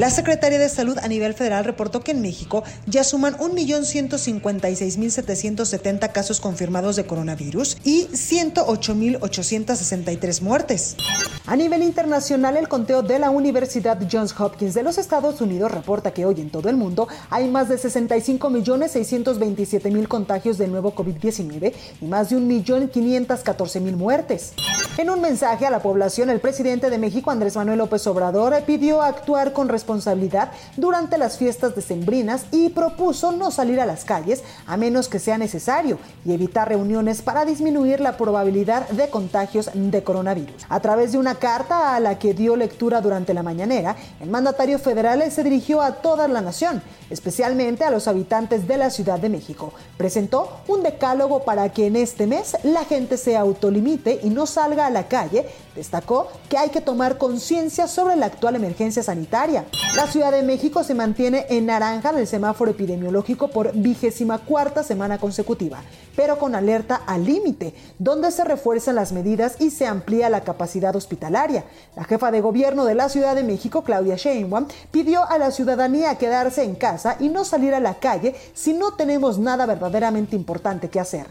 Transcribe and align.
La 0.00 0.08
Secretaría 0.08 0.58
de 0.58 0.70
Salud 0.70 0.96
a 0.96 1.08
nivel 1.08 1.34
federal 1.34 1.66
reportó 1.66 2.00
que 2.00 2.12
en 2.12 2.22
México 2.22 2.64
ya 2.86 3.04
suman 3.04 3.36
1.156.770 3.36 6.10
casos 6.10 6.40
confirmados 6.40 6.96
de 6.96 7.04
coronavirus 7.04 7.76
y 7.84 8.06
108.863 8.06 10.40
muertes. 10.40 10.96
A 11.44 11.54
nivel 11.54 11.82
internacional, 11.82 12.56
el 12.56 12.66
conteo 12.66 13.02
de 13.02 13.18
la 13.18 13.28
Universidad 13.28 13.98
Johns 14.10 14.34
Hopkins 14.40 14.72
de 14.72 14.82
los 14.82 14.96
Estados 14.96 15.42
Unidos 15.42 15.70
reporta 15.70 16.12
que 16.12 16.24
hoy 16.24 16.40
en 16.40 16.48
todo 16.48 16.70
el 16.70 16.78
mundo 16.78 17.06
hay 17.28 17.46
más 17.48 17.68
de 17.68 17.76
65.627.000 17.76 20.08
contagios 20.08 20.56
del 20.56 20.70
nuevo 20.70 20.94
COVID-19 20.94 21.74
y 22.00 22.06
más 22.06 22.30
de 22.30 22.38
1.514.000 22.38 23.96
muertes. 23.96 24.54
En 24.96 25.10
un 25.10 25.20
mensaje 25.20 25.66
a 25.66 25.70
la 25.70 25.82
población, 25.82 26.30
el 26.30 26.40
presidente 26.40 26.88
de 26.88 26.96
México, 26.96 27.30
Andrés 27.30 27.54
Manuel 27.56 27.76
López 27.78 28.06
Obrador, 28.06 28.54
pidió 28.64 29.02
actuar 29.02 29.52
con 29.52 29.68
responsabilidad 29.68 29.89
durante 30.76 31.18
las 31.18 31.38
fiestas 31.38 31.74
decembrinas 31.74 32.44
y 32.50 32.68
propuso 32.70 33.32
no 33.32 33.50
salir 33.50 33.80
a 33.80 33.86
las 33.86 34.04
calles 34.04 34.42
a 34.66 34.76
menos 34.76 35.08
que 35.08 35.18
sea 35.18 35.38
necesario 35.38 35.98
y 36.24 36.32
evitar 36.32 36.68
reuniones 36.68 37.22
para 37.22 37.44
disminuir 37.44 38.00
la 38.00 38.16
probabilidad 38.16 38.88
de 38.88 39.08
contagios 39.08 39.70
de 39.74 40.02
coronavirus. 40.04 40.66
A 40.68 40.80
través 40.80 41.12
de 41.12 41.18
una 41.18 41.36
carta 41.36 41.94
a 41.94 42.00
la 42.00 42.18
que 42.18 42.34
dio 42.34 42.56
lectura 42.56 43.00
durante 43.00 43.34
la 43.34 43.42
mañanera, 43.42 43.96
el 44.20 44.30
mandatario 44.30 44.78
federal 44.78 45.22
se 45.30 45.42
dirigió 45.42 45.82
a 45.82 45.94
toda 45.96 46.28
la 46.28 46.40
nación, 46.40 46.82
especialmente 47.10 47.84
a 47.84 47.90
los 47.90 48.06
habitantes 48.06 48.68
de 48.68 48.76
la 48.76 48.90
Ciudad 48.90 49.18
de 49.18 49.28
México. 49.28 49.72
Presentó 49.96 50.60
un 50.68 50.82
decálogo 50.82 51.44
para 51.44 51.68
que 51.70 51.86
en 51.86 51.96
este 51.96 52.26
mes 52.26 52.56
la 52.62 52.84
gente 52.84 53.16
se 53.16 53.36
autolimite 53.36 54.20
y 54.22 54.30
no 54.30 54.46
salga 54.46 54.86
a 54.86 54.90
la 54.90 55.08
calle. 55.08 55.46
Destacó 55.74 56.28
que 56.48 56.56
hay 56.56 56.70
que 56.70 56.80
tomar 56.80 57.18
conciencia 57.18 57.86
sobre 57.86 58.16
la 58.16 58.26
actual 58.26 58.56
emergencia 58.56 59.02
sanitaria. 59.02 59.64
La 59.94 60.06
Ciudad 60.06 60.30
de 60.30 60.44
México 60.44 60.84
se 60.84 60.94
mantiene 60.94 61.46
en 61.50 61.66
naranja 61.66 62.12
del 62.12 62.26
semáforo 62.26 62.70
epidemiológico 62.70 63.48
por 63.48 63.72
vigésima 63.72 64.38
cuarta 64.38 64.84
semana 64.84 65.18
consecutiva, 65.18 65.82
pero 66.14 66.38
con 66.38 66.54
alerta 66.54 67.02
al 67.06 67.24
límite, 67.24 67.74
donde 67.98 68.30
se 68.30 68.44
refuerzan 68.44 68.94
las 68.94 69.10
medidas 69.10 69.56
y 69.60 69.70
se 69.70 69.86
amplía 69.86 70.30
la 70.30 70.42
capacidad 70.42 70.94
hospitalaria. 70.94 71.64
La 71.96 72.04
jefa 72.04 72.30
de 72.30 72.40
gobierno 72.40 72.84
de 72.84 72.94
la 72.94 73.08
Ciudad 73.08 73.34
de 73.34 73.42
México, 73.42 73.82
Claudia 73.82 74.14
Sheinbaum, 74.14 74.68
pidió 74.92 75.28
a 75.28 75.38
la 75.38 75.50
ciudadanía 75.50 76.14
quedarse 76.14 76.62
en 76.62 76.76
casa 76.76 77.16
y 77.18 77.28
no 77.28 77.44
salir 77.44 77.74
a 77.74 77.80
la 77.80 77.98
calle 77.98 78.36
si 78.54 78.72
no 78.72 78.94
tenemos 78.94 79.38
nada 79.38 79.66
verdaderamente 79.66 80.36
importante 80.36 80.88
que 80.88 81.00
hacer. 81.00 81.26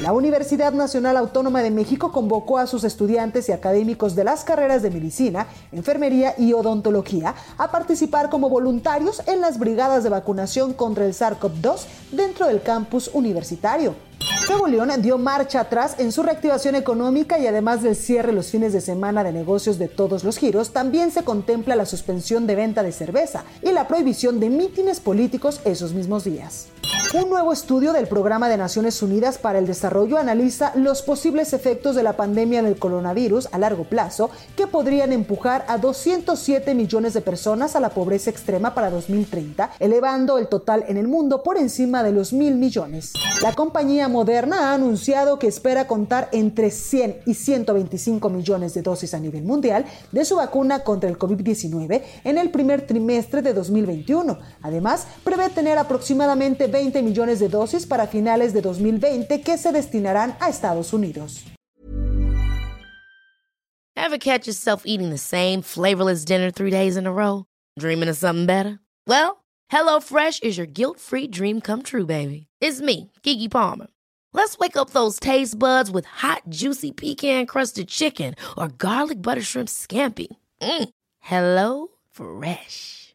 La 0.00 0.14
Universidad 0.14 0.72
Nacional 0.72 1.18
Autónoma 1.18 1.62
de 1.62 1.70
México 1.70 2.10
convocó 2.10 2.56
a 2.56 2.66
sus 2.66 2.84
estudiantes 2.84 3.50
y 3.50 3.52
académicos 3.52 4.16
de 4.16 4.24
las 4.24 4.44
carreras 4.44 4.80
de 4.80 4.90
medicina, 4.90 5.46
enfermería 5.72 6.34
y 6.38 6.54
odontología 6.54 7.34
a 7.58 7.70
participar 7.70 8.30
como 8.30 8.48
voluntarios 8.48 9.20
en 9.26 9.42
las 9.42 9.58
brigadas 9.58 10.02
de 10.02 10.08
vacunación 10.08 10.72
contra 10.72 11.04
el 11.04 11.12
SARS-CoV-2 11.12 11.80
dentro 12.12 12.46
del 12.46 12.62
campus 12.62 13.10
universitario. 13.12 13.94
Nuevo 14.48 14.68
León 14.68 14.90
dio 15.02 15.18
marcha 15.18 15.60
atrás 15.60 15.96
en 15.98 16.12
su 16.12 16.22
reactivación 16.22 16.76
económica 16.76 17.38
y 17.38 17.46
además 17.46 17.82
del 17.82 17.94
cierre 17.94 18.32
los 18.32 18.50
fines 18.50 18.72
de 18.72 18.80
semana 18.80 19.22
de 19.22 19.32
negocios 19.32 19.78
de 19.78 19.88
todos 19.88 20.24
los 20.24 20.38
giros, 20.38 20.72
también 20.72 21.10
se 21.10 21.24
contempla 21.24 21.76
la 21.76 21.84
suspensión 21.84 22.46
de 22.46 22.56
venta 22.56 22.82
de 22.82 22.92
cerveza 22.92 23.44
y 23.62 23.70
la 23.72 23.86
prohibición 23.86 24.40
de 24.40 24.48
mítines 24.48 24.98
políticos 24.98 25.60
esos 25.66 25.92
mismos 25.92 26.24
días. 26.24 26.68
Un 27.12 27.28
nuevo 27.28 27.52
estudio 27.52 27.92
del 27.92 28.06
Programa 28.06 28.48
de 28.48 28.56
Naciones 28.56 29.02
Unidas 29.02 29.36
para 29.36 29.58
el 29.58 29.66
Desarrollo 29.66 30.16
analiza 30.16 30.70
los 30.76 31.02
posibles 31.02 31.52
efectos 31.52 31.96
de 31.96 32.04
la 32.04 32.12
pandemia 32.12 32.62
del 32.62 32.78
coronavirus 32.78 33.48
a 33.50 33.58
largo 33.58 33.82
plazo 33.82 34.30
que 34.54 34.68
podrían 34.68 35.12
empujar 35.12 35.64
a 35.66 35.78
207 35.78 36.72
millones 36.72 37.12
de 37.12 37.20
personas 37.20 37.74
a 37.74 37.80
la 37.80 37.88
pobreza 37.90 38.30
extrema 38.30 38.74
para 38.74 38.90
2030, 38.90 39.72
elevando 39.80 40.38
el 40.38 40.46
total 40.46 40.84
en 40.86 40.98
el 40.98 41.08
mundo 41.08 41.42
por 41.42 41.58
encima 41.58 42.04
de 42.04 42.12
los 42.12 42.32
mil 42.32 42.54
millones. 42.54 43.12
La 43.42 43.56
compañía 43.56 44.06
Moderna 44.06 44.70
ha 44.70 44.74
anunciado 44.74 45.40
que 45.40 45.48
espera 45.48 45.88
contar 45.88 46.28
entre 46.30 46.70
100 46.70 47.22
y 47.26 47.34
125 47.34 48.28
millones 48.28 48.72
de 48.74 48.82
dosis 48.82 49.14
a 49.14 49.18
nivel 49.18 49.42
mundial 49.42 49.84
de 50.12 50.24
su 50.24 50.36
vacuna 50.36 50.84
contra 50.84 51.10
el 51.10 51.18
COVID-19 51.18 52.02
en 52.22 52.38
el 52.38 52.50
primer 52.50 52.86
trimestre 52.86 53.42
de 53.42 53.52
2021. 53.52 54.38
Además, 54.62 55.08
prevé 55.24 55.48
tener 55.48 55.76
aproximadamente 55.76 56.68
20 57.00 57.02
millones 57.02 57.40
de 57.40 57.48
dosis 57.48 57.86
para 57.86 58.06
finales 58.06 58.52
de 58.52 58.60
2020 58.60 59.40
que 59.42 59.56
se 59.56 59.72
destinarán 59.72 60.36
a 60.40 60.48
Estados 60.48 60.92
Unidos. 60.92 61.44
Ever 63.96 64.18
catch 64.18 64.46
yourself 64.46 64.82
eating 64.86 65.10
the 65.10 65.18
same 65.18 65.62
flavorless 65.62 66.24
dinner 66.24 66.50
three 66.50 66.70
days 66.70 66.96
in 66.96 67.06
a 67.06 67.12
row? 67.12 67.44
Dreaming 67.78 68.08
of 68.08 68.16
something 68.16 68.46
better? 68.46 68.80
Well, 69.06 69.44
HelloFresh 69.70 70.42
is 70.42 70.56
your 70.56 70.66
guilt-free 70.66 71.28
dream 71.28 71.60
come 71.60 71.82
true, 71.82 72.06
baby. 72.06 72.46
It's 72.60 72.80
me, 72.80 73.10
Kiki 73.22 73.48
Palmer. 73.48 73.88
Let's 74.32 74.58
wake 74.58 74.76
up 74.76 74.90
those 74.90 75.18
taste 75.20 75.58
buds 75.58 75.90
with 75.90 76.06
hot, 76.06 76.42
juicy 76.48 76.92
pecan-crusted 76.92 77.88
chicken 77.88 78.34
or 78.56 78.68
garlic 78.68 79.20
butter 79.20 79.42
shrimp 79.42 79.68
scampi. 79.68 80.28
Mm. 80.62 80.88
Hello 81.20 81.88
Fresh. 82.10 83.14